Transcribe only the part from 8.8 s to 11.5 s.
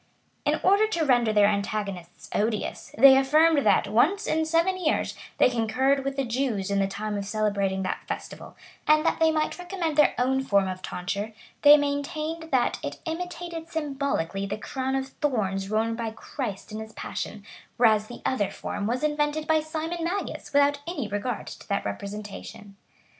and that they might recommend their own form of tonsure,